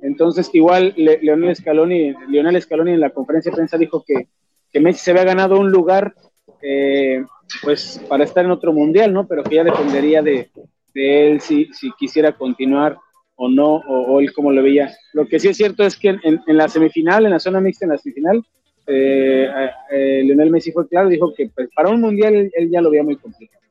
[0.00, 4.28] Entonces, igual Leonel Scaloni, Lionel Scaloni en la conferencia de prensa dijo que,
[4.70, 6.14] que Messi se había ganado un lugar
[6.62, 7.24] eh,
[7.62, 9.26] pues para estar en otro mundial, ¿no?
[9.26, 10.50] Pero que ya dependería de,
[10.94, 12.98] él si, si quisiera continuar
[13.36, 14.90] o no, o, él como lo veía.
[15.12, 17.92] Lo que sí es cierto es que en, la semifinal, en la zona mixta, en
[17.92, 18.42] la semifinal,
[18.86, 19.48] eh,
[19.90, 23.02] eh, Lionel Messi fue claro, dijo que pues, para un mundial él, ya lo veía
[23.02, 23.65] muy complicado.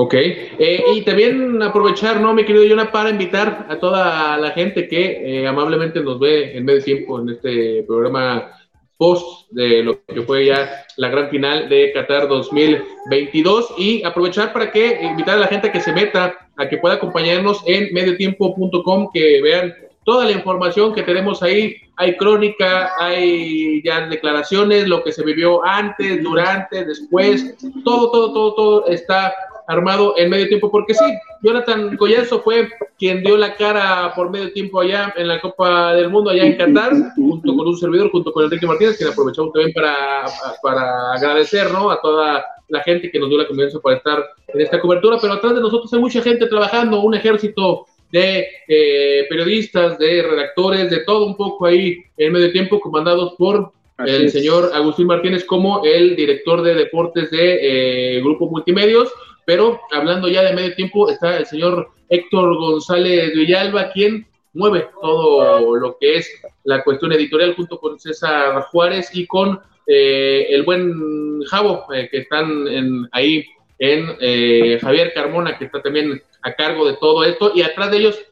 [0.00, 4.86] Ok, eh, y también aprovechar, ¿no, mi querido Jonah, para invitar a toda la gente
[4.86, 8.48] que amablemente nos ve en medio tiempo en este programa
[8.96, 14.70] post de lo que fue ya la gran final de Qatar 2022 y aprovechar para
[14.70, 19.42] que invitar a la gente que se meta, a que pueda acompañarnos en mediotiempo.com, que
[19.42, 21.74] vean toda la información que tenemos ahí.
[21.96, 28.54] Hay crónica, hay ya declaraciones, lo que se vivió antes, durante, después, todo, todo, todo,
[28.54, 29.34] todo está
[29.68, 31.04] armado en medio tiempo, porque sí,
[31.42, 36.08] Jonathan Collazo fue quien dio la cara por medio tiempo allá en la Copa del
[36.08, 39.74] Mundo, allá en Qatar, junto con un servidor, junto con Enrique Martínez, quien aprovechamos también
[39.74, 40.24] para,
[40.62, 41.90] para agradecer ¿no?
[41.90, 45.34] a toda la gente que nos dio la confianza para estar en esta cobertura, pero
[45.34, 51.00] atrás de nosotros hay mucha gente trabajando, un ejército de eh, periodistas, de redactores, de
[51.00, 53.70] todo un poco ahí en medio tiempo, comandados por
[54.06, 59.12] el señor Agustín Martínez como el director de deportes de eh, Grupo Multimedios.
[59.48, 65.74] Pero hablando ya de medio tiempo, está el señor Héctor González Villalba, quien mueve todo
[65.74, 66.30] lo que es
[66.64, 72.18] la cuestión editorial junto con César Juárez y con eh, el buen Javo, eh, que
[72.18, 73.46] están en, ahí
[73.78, 77.96] en eh, Javier Carmona, que está también a cargo de todo esto, y atrás de
[77.96, 78.22] ellos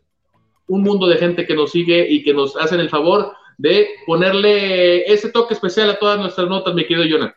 [0.69, 5.11] un mundo de gente que nos sigue y que nos hacen el favor de ponerle
[5.11, 7.35] ese toque especial a todas nuestras notas, mi querido Jonah.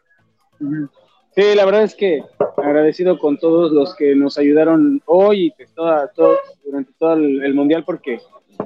[1.36, 2.24] Sí, la verdad es que
[2.58, 6.12] agradecido con todos los que nos ayudaron hoy y pues toda,
[6.66, 8.20] durante todo el, mundial, porque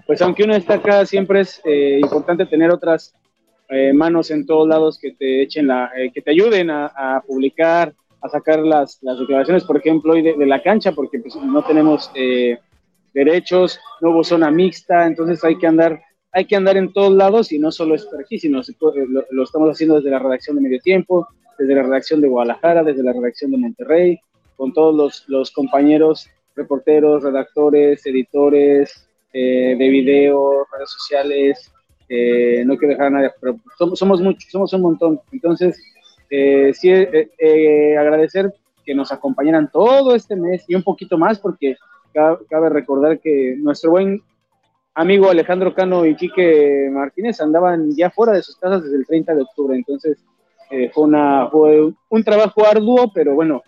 [0.07, 3.13] pues aunque uno está acá, siempre es eh, importante tener otras
[3.69, 7.93] eh, manos en todos lados que te echen la, eh, que te ayuden a, publicar,
[8.21, 12.11] a sacar las, las, declaraciones, por ejemplo, hoy de, la cancha, porque pues no tenemos
[13.13, 16.01] derechos, no hubo zona mixta, entonces hay que andar
[16.33, 19.43] hay que andar en todos lados y no solo es por aquí, sino lo, lo,
[19.43, 21.27] estamos haciendo desde la redacción de Medio Tiempo,
[21.59, 24.19] desde la redacción de Guadalajara, desde la redacción de Monterrey,
[24.55, 31.71] con todos los, compañeros, reporteros, redactores, editores eh, de video, redes sociales,
[32.09, 33.59] eh, no quiero dejar a nadie, pero
[33.95, 35.21] somos, muchos, somos un montón.
[35.31, 35.79] Entonces,
[36.31, 36.91] eh, sí,
[37.95, 38.51] agradecer
[38.83, 41.75] que nos acompañaran todo este mes y un poquito más, porque
[42.11, 44.21] cabe recordar que nuestro buen
[44.93, 49.35] amigo Alejandro Cano y Quique Martínez andaban ya fuera de sus casas desde el 30
[49.35, 50.17] de octubre, entonces
[50.69, 53.61] eh, fue, una, un trabajo arduo, pero bueno,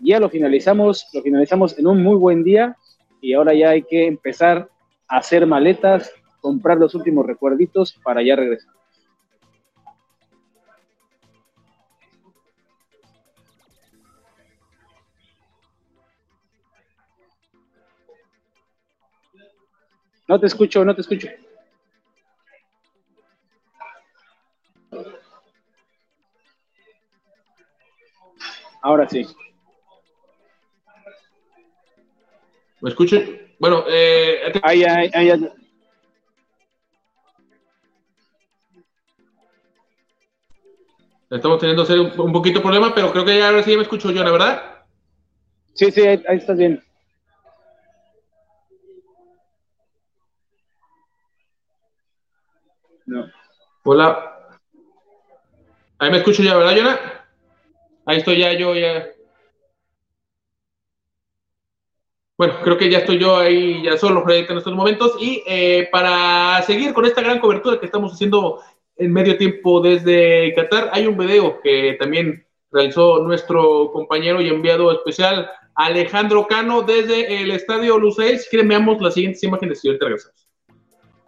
[0.00, 2.76] ya lo finalizamos, lo finalizamos en un muy buen día
[3.20, 4.68] y ahora ya hay que empezar
[5.08, 8.75] a hacer maletas, comprar los últimos recuerditos para ya regresar.
[20.28, 21.28] No te escucho, no te escucho.
[28.82, 29.26] Ahora sí.
[32.80, 33.24] ¿Me escuchan?
[33.58, 35.50] Bueno, eh, ahí, ahí, ahí.
[41.30, 41.84] Estamos teniendo
[42.22, 44.84] un, poquito de problema, pero creo que ya ahora sí me escucho yo, ¿la verdad?
[45.74, 46.82] Sí, sí, ahí, ahí estás bien.
[53.88, 54.48] Hola.
[56.00, 57.24] Ahí me escucho ya, ¿verdad, Jonah?
[58.04, 59.06] Ahí estoy ya, yo ya.
[62.36, 65.16] Bueno, creo que ya estoy yo ahí ya solo en estos momentos.
[65.20, 68.60] Y eh, para seguir con esta gran cobertura que estamos haciendo
[68.96, 74.90] en medio tiempo desde Qatar, hay un video que también realizó nuestro compañero y enviado
[74.90, 78.40] especial Alejandro Cano desde el estadio Lusail.
[78.40, 80.45] Si quieren, veamos las siguientes imágenes y ahorita regresamos.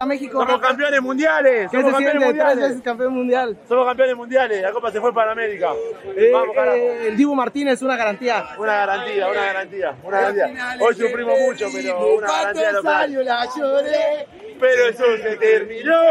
[0.05, 0.39] México.
[0.39, 1.69] Somos campeones mundiales.
[1.69, 2.55] ¿Qué Somos campeones mundiales.
[2.55, 3.57] Tres veces campeón mundial.
[3.67, 4.61] Somos campeones mundiales.
[4.61, 5.73] La Copa se fue para América.
[6.15, 8.45] Eh, Vamos, eh, el Dibu Martínez, una garantía.
[8.57, 9.95] Una garantía, una garantía.
[10.01, 10.77] Una garantía.
[10.79, 13.25] Hoy sufrimos mucho, pero una garantía local.
[13.25, 14.27] la lloré.
[14.57, 16.01] Pero eso se terminó.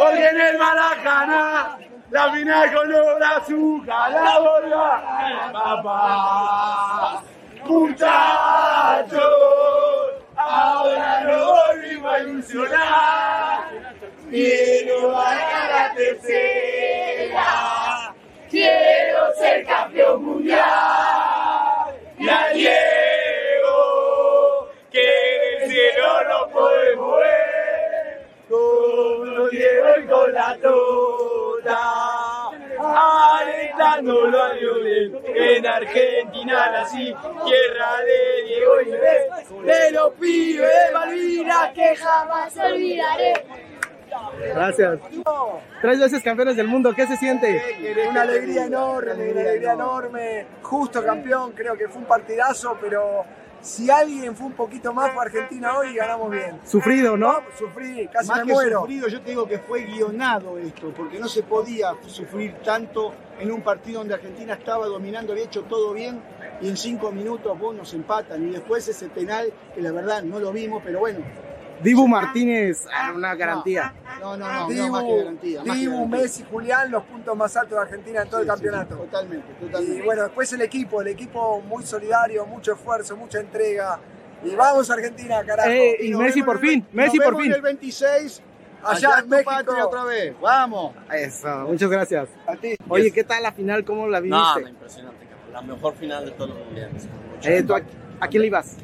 [0.00, 1.78] Hoy en el Maracaná.
[2.10, 5.50] La final con los azúcar, la bola.
[5.52, 7.22] Papá.
[7.66, 9.22] Muchachos.
[10.48, 13.70] Ahora nos volvimos a ilusionar.
[14.30, 17.44] Quiero ganar la tercera,
[18.50, 20.62] quiero ser campeón mundial.
[22.18, 23.78] Y a Diego,
[24.90, 32.21] que en el cielo no podemos ver, con Diego y con la tota.
[32.94, 40.92] Alentándolo a Lionel, en Argentina nací, tierra de Diego y de, de los pibes de
[40.92, 43.32] Malvinas que jamás olvidaré.
[44.54, 45.00] Gracias.
[45.80, 47.62] Tres veces campeones del mundo, ¿qué se siente?
[48.10, 50.46] Una alegría enorme, una alegría enorme.
[50.62, 53.24] Justo campeón, creo que fue un partidazo, pero
[53.62, 56.60] si alguien fue un poquito más para Argentina hoy, ganamos bien.
[56.64, 57.40] Sufrido, ¿no?
[57.56, 58.80] Sufrí, casi Más me que muero.
[58.80, 63.50] sufrido, yo te digo que fue guionado esto, porque no se podía sufrir tanto en
[63.50, 66.20] un partido donde Argentina estaba dominando, había hecho todo bien,
[66.60, 70.38] y en cinco minutos vos nos empatan, y después ese penal, que la verdad no
[70.38, 71.20] lo vimos, pero bueno.
[71.82, 73.92] Dibu Martínez, ah, una garantía.
[74.20, 75.64] No, no, no, Dibu, no, más que garantía.
[75.64, 76.18] más que Dibu, garantía.
[76.22, 78.94] Messi, Julián, los puntos más altos de Argentina en todo Sí, el campeonato.
[78.94, 80.02] sí, totalmente, Y totalmente.
[80.04, 83.98] bueno, después el equipo, el equipo muy solidario, mucho esfuerzo, mucha entrega.
[84.44, 85.68] Y vamos Argentina, carajo.
[85.70, 87.52] Eh, y nos Messi por en el- fin, Messi nos por vemos fin.
[87.54, 88.42] el 26,
[88.84, 89.50] Allá allá en México.
[89.50, 90.34] patria otra vez.
[90.40, 90.94] Vamos.
[91.12, 92.28] Eso, muchas gracias.
[92.46, 92.74] A ti.
[92.88, 93.84] Oye, ¿qué tal la final?
[93.84, 94.70] ¿Cómo la No, viviste?
[94.70, 95.52] impresionante, cabrón.
[95.52, 97.06] La mejor final de todos los mundiales.
[97.44, 97.80] Eh, ¿tú a,
[98.20, 98.76] a quién le ibas?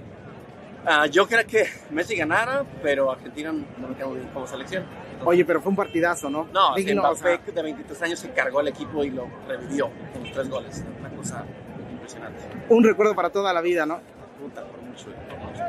[0.87, 4.85] Ah, yo creo que Messi ganara, pero Argentina no me quedó bien como selección.
[5.25, 6.47] Oye, pero fue un partidazo, ¿no?
[6.53, 10.49] No, Digno, Mbappé de 23 años se cargó al equipo y lo revivió con tres
[10.49, 10.85] goles.
[11.01, 11.45] Una cosa
[11.91, 12.45] impresionante.
[12.69, 14.01] un recuerdo para toda la vida, ¿no?
[14.41, 15.07] Puta, por mucho.
[15.07, 15.62] Por mucho.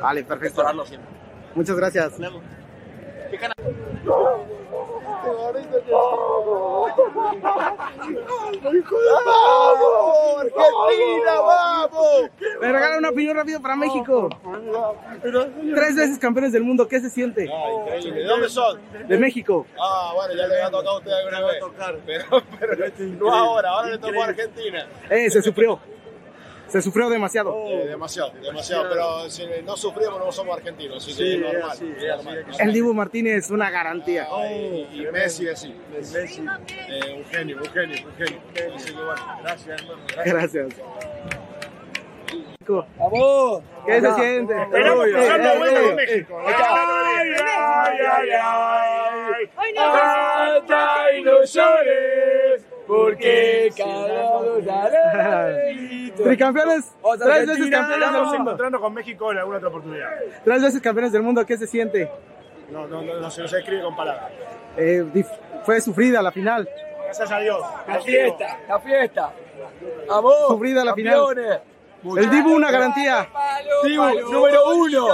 [0.00, 0.44] Vale, perfecto.
[0.44, 1.10] Restaurarlo siempre.
[1.54, 2.18] Muchas gracias.
[2.18, 2.40] Luego.
[3.30, 4.57] ¿Qué
[5.32, 5.60] gana?
[5.90, 6.92] ¡Vamos!
[10.38, 12.30] ¡Argentina, vamos!
[12.60, 14.28] Me regala una opinión rápido para México.
[15.74, 17.44] Tres veces campeones del mundo, ¿qué se siente?
[17.44, 18.20] Increíble.
[18.20, 18.80] ¿De dónde son?
[19.08, 19.66] De México.
[19.80, 21.56] Ah, bueno, ya le ha tocado a usted alguna vez.
[22.06, 22.76] Pero, pero
[23.18, 24.86] no ahora, ahora le tocó a Argentina.
[25.10, 25.78] Eh, se sufrió.
[26.68, 27.54] Se sufrió demasiado.
[27.66, 28.88] Eh, demasiado, demasiado.
[28.90, 31.78] Pero si no sufrimos, no somos argentinos, así que es normal.
[31.80, 32.44] es normal.
[32.60, 34.26] El Dibu Martínez, una garantía.
[34.50, 35.74] Y, y Messi así.
[35.92, 36.44] Messi.
[36.88, 38.40] Eh, un genio, un genio, un genio.
[38.76, 40.02] Así que bueno, gracias, hermano.
[40.24, 40.68] Gracias.
[42.98, 43.62] ¡Vamos!
[43.86, 44.62] ¿Qué se siente?
[44.62, 46.42] Esperamos pasar la vuelta eh, con México.
[46.44, 46.54] Ay,
[47.42, 49.74] ay, ay, ay.
[49.74, 56.12] Canta y no llores, porque cagados eh.
[56.16, 58.34] Tricampeones, tres veces campeones del mundo.
[58.40, 60.10] encontrando con México en alguna otra oportunidad.
[60.42, 62.10] Tres veces campeones del mundo, ¿qué se siente?
[62.70, 64.30] No, no, no, no se nos escribe con palabras.
[64.76, 65.04] Eh,
[65.64, 66.68] fue sufrida la final.
[67.04, 67.60] Gracias a Dios.
[67.86, 69.32] La fiesta, la fiesta.
[70.08, 70.34] ¡Vamos!
[70.48, 71.60] Sufrida la final.
[72.16, 73.28] El Dibu, una garantía.
[73.84, 75.08] Dibu, número uno.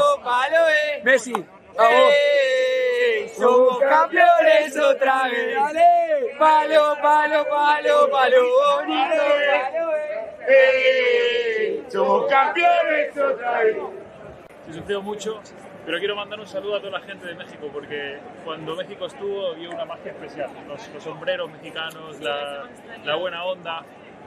[1.03, 1.33] Messi.
[1.77, 2.13] ¡Vamos!
[3.37, 5.57] Somos campeones otra vez.
[6.39, 8.37] Palo, palo, palo, palo,
[8.77, 9.23] bonito.
[10.49, 13.77] Eh, Somos campeones otra vez.
[14.67, 15.41] Se sufrió mucho,
[15.85, 19.49] pero quiero mandar un saludo a toda la gente de México porque cuando México estuvo
[19.49, 20.51] había una magia especial.
[20.69, 22.69] Los, los sombreros mexicanos, la,
[23.05, 23.85] la buena onda.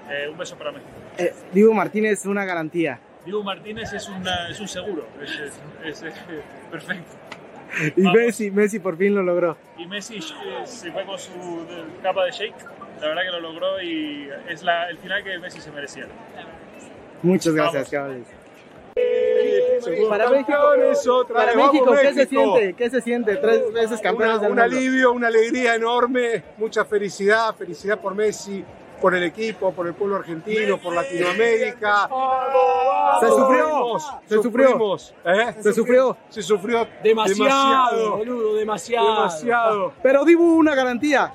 [0.10, 0.90] Eh, un beso para México.
[1.18, 3.00] Eh, Dibu Martínez, una garantía.
[3.28, 5.32] Diego Martínez es, una- es un seguro, es,
[5.84, 6.13] es- es,
[6.72, 7.12] perfecto.
[7.98, 8.13] Y Vamos.
[8.22, 9.58] Messi, Messi por fin lo logró.
[9.78, 10.22] Y Messi eh,
[10.66, 11.32] se fue con su
[12.02, 12.56] capa de shake,
[13.02, 16.08] la verdad que lo logró y es la- el final que Messi se merecía.
[17.22, 18.26] Muchas gracias, Vamos.
[18.26, 18.28] cabales.
[20.10, 20.54] Para México,
[21.34, 21.56] para.
[21.56, 22.56] México, ¿qué se México.
[22.58, 22.74] siente?
[22.74, 23.36] ¿Qué se siente?
[23.36, 24.78] Tres veces campeones Una- del un mundo.
[24.78, 28.63] alivio, una alegría enorme, mucha felicidad, felicidad por Messi,
[29.02, 32.10] por el equipo, por el pueblo argentino, por Latinoamérica.
[33.20, 34.96] Se sufrió, se sufrió.
[35.26, 35.56] ¿eh?
[35.62, 36.18] Se sufrió.
[36.30, 39.08] Se sufrió Demasiado, boludo, demasiado.
[39.16, 39.94] demasiado.
[40.02, 41.34] Pero Dibu, una garantía.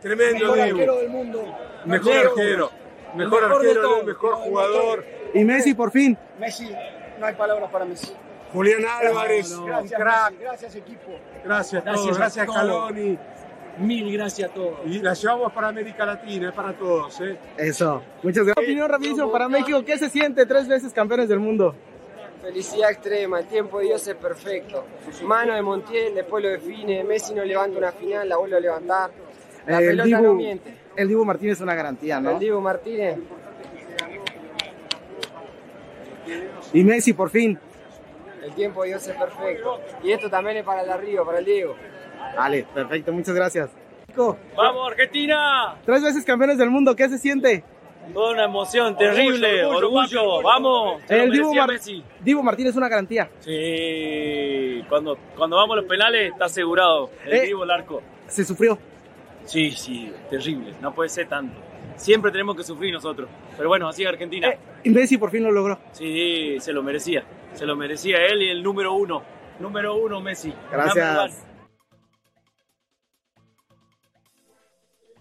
[0.00, 1.58] Tremendo Mejor arquero del mundo.
[1.86, 2.70] Mejor arquero,
[3.14, 5.04] mejor arquero, mejor jugador.
[5.34, 6.16] Y Messi por fin.
[6.38, 6.70] Messi,
[7.18, 8.12] no hay palabras para Messi.
[8.52, 10.30] Julián Álvarez, Gracias, crack.
[10.30, 10.42] Messi.
[10.44, 11.12] Gracias, equipo.
[11.44, 12.46] Gracias a Gracias todos, gracias.
[12.46, 13.18] Caloni.
[13.78, 14.78] Mil gracias a todos.
[14.86, 17.20] Y la llevamos para América Latina, es para todos.
[17.20, 17.36] ¿eh?
[17.56, 18.02] Eso.
[18.22, 18.64] Muchas gracias.
[18.64, 19.84] Opinión rapidísimo para México.
[19.84, 20.46] ¿Qué se siente?
[20.46, 21.74] Tres veces campeones del mundo.
[22.40, 24.84] Felicidad extrema, el tiempo de Dios es perfecto.
[25.24, 29.10] Mano de Montiel, después lo define, Messi no levanta una final, la vuelve a levantar.
[29.66, 30.74] La el, pelota no Dibu, miente.
[30.94, 32.32] el Dibu Martínez es una garantía, ¿no?
[32.32, 33.16] El Diego Martínez,
[36.72, 37.58] Y Messi por fin.
[38.42, 39.80] el tiempo de Dios es perfecto.
[40.02, 41.74] Y esto también es para el de arriba, para el Diego.
[42.36, 43.12] Vale, perfecto.
[43.12, 43.70] Muchas gracias.
[44.56, 45.74] ¡Vamos, Argentina!
[45.84, 46.94] Tres veces campeones del mundo.
[46.94, 47.64] ¿Qué se siente?
[48.12, 51.02] Toda una emoción terrible, Orgullo, orgullo, orgullo, vamos.
[51.08, 52.04] El Divo, Mar- Messi.
[52.20, 53.30] Divo Martínez es una garantía.
[53.40, 57.10] Sí, cuando, cuando vamos a los penales está asegurado.
[57.24, 57.40] El Eh.
[57.46, 58.02] Divo, el arco.
[58.26, 58.78] Se sufrió.
[59.46, 60.74] Sí, sí, terrible.
[60.82, 61.58] No puede ser tanto.
[61.96, 63.28] Siempre tenemos que sufrir nosotros.
[63.56, 64.52] Pero bueno, así es Argentina.
[64.82, 65.78] Y Messi por fin lo logró.
[65.92, 67.24] Sí, se lo merecía.
[67.54, 69.22] Se lo merecía él y el número uno.
[69.60, 70.52] Número uno, Messi.
[70.70, 71.42] Gracias.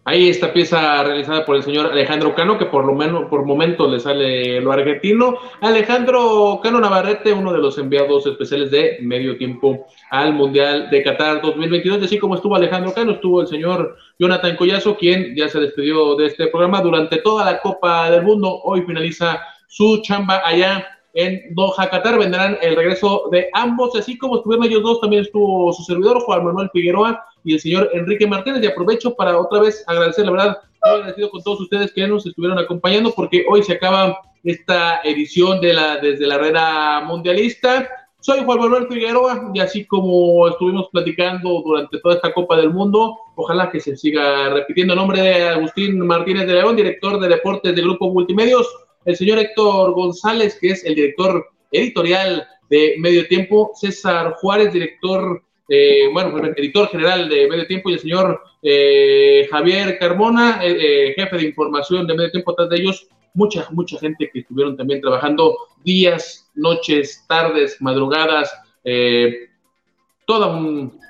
[0.05, 3.89] Ahí esta pieza realizada por el señor Alejandro Cano, que por lo menos por momentos
[3.89, 5.37] le sale lo argentino.
[5.61, 11.41] Alejandro Cano Navarrete, uno de los enviados especiales de medio tiempo al Mundial de Qatar
[11.41, 12.01] 2022.
[12.01, 16.15] Y así como estuvo Alejandro Cano, estuvo el señor Jonathan Collazo, quien ya se despidió
[16.17, 18.59] de este programa durante toda la Copa del Mundo.
[18.63, 22.19] Hoy finaliza su chamba allá en Doha, Qatar.
[22.19, 26.43] Vendrán el regreso de ambos, así como estuvieron ellos dos, también estuvo su servidor, Juan
[26.43, 28.63] Manuel Figueroa, y el señor Enrique Martínez.
[28.63, 32.25] Y aprovecho para otra vez agradecer, la verdad, muy agradecido con todos ustedes que nos
[32.25, 37.89] estuvieron acompañando, porque hoy se acaba esta edición de la desde la arena mundialista.
[38.19, 43.17] Soy Juan Manuel Figueroa y así como estuvimos platicando durante toda esta Copa del Mundo,
[43.35, 44.93] ojalá que se siga repitiendo.
[44.93, 48.65] En nombre de Agustín Martínez de León, director de deportes de Grupo Multimedios,
[49.03, 55.42] el señor Héctor González, que es el director editorial de Medio Tiempo, César Juárez, director,
[55.69, 60.77] eh, bueno, pues, editor general de Medio Tiempo, y el señor eh, Javier Carmona, eh,
[61.09, 64.77] eh, jefe de información de Medio Tiempo, atrás de ellos, mucha, mucha gente que estuvieron
[64.77, 68.53] también trabajando días, noches, tardes, madrugadas,
[68.83, 69.49] eh,
[70.25, 71.03] todo un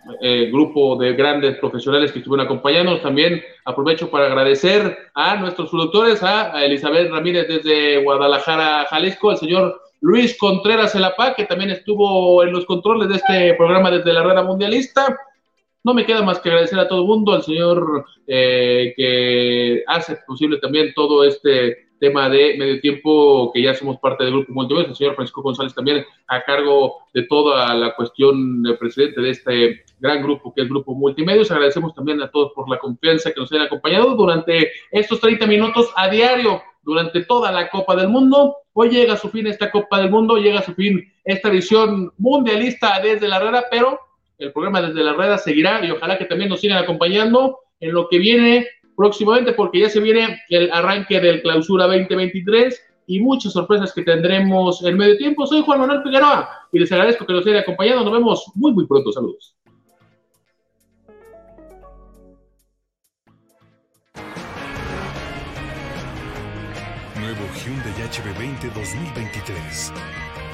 [0.51, 3.01] grupo de grandes profesionales que estuvieron acompañándonos.
[3.01, 9.81] También aprovecho para agradecer a nuestros productores, a Elizabeth Ramírez desde Guadalajara, Jalisco, al señor
[10.03, 14.43] Luis Contreras Elapá, que también estuvo en los controles de este programa desde la Rueda
[14.43, 15.17] Mundialista.
[15.81, 20.17] No me queda más que agradecer a todo el mundo, al señor eh, que hace
[20.27, 24.89] posible también todo este tema de medio tiempo, que ya somos parte del grupo Multimedia,
[24.89, 29.85] el señor Francisco González también a cargo de toda la cuestión del presidente de este
[30.01, 31.49] gran grupo que es Grupo Multimedios.
[31.49, 35.93] Agradecemos también a todos por la confianza que nos han acompañado durante estos 30 minutos
[35.95, 38.57] a diario, durante toda la Copa del Mundo.
[38.73, 42.11] Hoy llega a su fin esta Copa del Mundo, llega a su fin esta edición
[42.17, 43.99] mundialista desde la rueda, pero
[44.37, 48.07] el programa desde la rueda seguirá y ojalá que también nos sigan acompañando en lo
[48.09, 53.93] que viene próximamente, porque ya se viene el arranque del clausura 2023 y muchas sorpresas
[53.93, 55.45] que tendremos en medio tiempo.
[55.45, 58.03] Soy Juan Manuel Figueroa y les agradezco que nos hayan acompañado.
[58.03, 59.11] Nos vemos muy, muy pronto.
[59.11, 59.55] Saludos.
[67.33, 69.91] Nuevo Hyundai HB20 2023.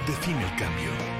[0.08, 1.19] Define el cambio.